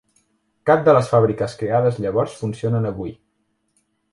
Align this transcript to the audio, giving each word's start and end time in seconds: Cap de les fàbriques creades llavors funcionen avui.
Cap 0.69 0.79
de 0.87 0.95
les 0.95 1.09
fàbriques 1.11 1.53
creades 1.61 1.99
llavors 2.07 2.41
funcionen 2.41 2.89
avui. 2.93 3.15